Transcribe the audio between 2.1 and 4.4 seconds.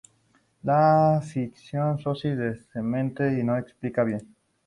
un desastre y no explicáis bien